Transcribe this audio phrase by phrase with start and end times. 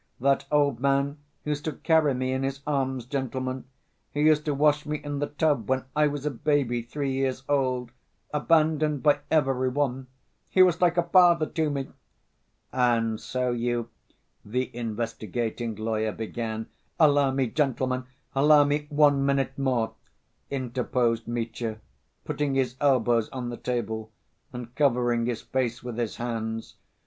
[0.19, 3.65] That old man used to carry me in his arms, gentlemen.
[4.11, 7.43] He used to wash me in the tub when I was a baby three years
[7.47, 7.91] old,
[8.33, 10.07] abandoned by every one,
[10.49, 11.89] he was like a father to me!..."
[12.73, 13.89] "And so you—"
[14.43, 16.65] the investigating lawyer began.
[16.99, 19.93] "Allow me, gentlemen, allow me one minute more,"
[20.49, 21.79] interposed Mitya,
[22.25, 24.11] putting his elbows on the table
[24.51, 26.73] and covering his face with his hands.